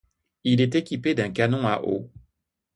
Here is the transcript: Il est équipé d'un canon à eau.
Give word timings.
Il 0.43 0.61
est 0.61 0.73
équipé 0.73 1.13
d'un 1.13 1.29
canon 1.29 1.67
à 1.67 1.81
eau. 1.83 2.09